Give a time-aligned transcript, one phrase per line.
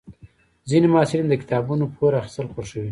[0.69, 2.79] ځینې محصلین د کتابونو پور اخیستل خوښوي.